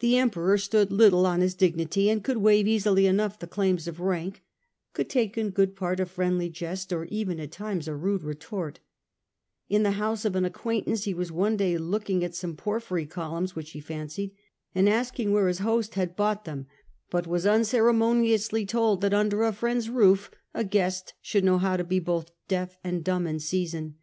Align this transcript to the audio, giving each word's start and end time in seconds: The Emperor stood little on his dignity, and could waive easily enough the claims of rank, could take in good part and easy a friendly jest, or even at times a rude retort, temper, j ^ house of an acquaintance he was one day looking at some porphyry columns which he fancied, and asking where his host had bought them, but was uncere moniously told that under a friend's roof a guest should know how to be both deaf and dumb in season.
The 0.00 0.18
Emperor 0.18 0.58
stood 0.58 0.92
little 0.92 1.24
on 1.24 1.40
his 1.40 1.54
dignity, 1.54 2.10
and 2.10 2.22
could 2.22 2.36
waive 2.36 2.68
easily 2.68 3.06
enough 3.06 3.38
the 3.38 3.46
claims 3.46 3.88
of 3.88 4.00
rank, 4.00 4.42
could 4.92 5.08
take 5.08 5.38
in 5.38 5.48
good 5.48 5.74
part 5.74 5.98
and 5.98 6.06
easy 6.06 6.12
a 6.12 6.14
friendly 6.14 6.48
jest, 6.50 6.92
or 6.92 7.06
even 7.06 7.40
at 7.40 7.52
times 7.52 7.88
a 7.88 7.96
rude 7.96 8.22
retort, 8.22 8.80
temper, 9.70 9.88
j 9.90 9.96
^ 9.96 9.96
house 9.96 10.26
of 10.26 10.36
an 10.36 10.44
acquaintance 10.44 11.04
he 11.04 11.14
was 11.14 11.32
one 11.32 11.56
day 11.56 11.78
looking 11.78 12.22
at 12.22 12.34
some 12.34 12.54
porphyry 12.54 13.06
columns 13.06 13.56
which 13.56 13.70
he 13.70 13.80
fancied, 13.80 14.32
and 14.74 14.90
asking 14.90 15.32
where 15.32 15.48
his 15.48 15.60
host 15.60 15.94
had 15.94 16.16
bought 16.16 16.44
them, 16.44 16.66
but 17.08 17.26
was 17.26 17.46
uncere 17.46 17.94
moniously 17.94 18.66
told 18.68 19.00
that 19.00 19.14
under 19.14 19.42
a 19.42 19.54
friend's 19.54 19.88
roof 19.88 20.30
a 20.52 20.64
guest 20.64 21.14
should 21.22 21.44
know 21.44 21.56
how 21.56 21.78
to 21.78 21.82
be 21.84 21.98
both 21.98 22.30
deaf 22.46 22.76
and 22.84 23.02
dumb 23.04 23.26
in 23.26 23.40
season. 23.40 23.94